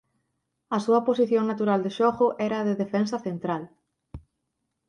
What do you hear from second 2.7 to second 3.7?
defensa central.